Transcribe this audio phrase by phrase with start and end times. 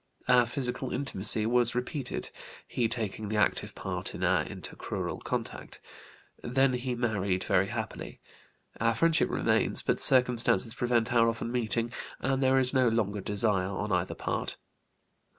[0.27, 2.31] Our physical intimacy was repeated,
[2.67, 5.79] he taking the active part in intercrural contact.
[6.41, 8.19] Then he married very happily.
[8.79, 13.67] Our friendship remains, but circumstances prevent our often meeting, and there is no longer desire
[13.67, 14.57] on either part.